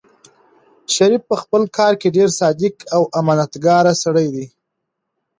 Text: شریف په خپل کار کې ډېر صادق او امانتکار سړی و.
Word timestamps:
شریف 0.93 1.21
په 1.29 1.35
خپل 1.41 1.61
کار 1.77 1.93
کې 2.01 2.13
ډېر 2.17 2.29
صادق 2.39 2.75
او 2.95 3.01
امانتکار 3.19 3.85
سړی 4.03 4.27
و. 4.33 4.35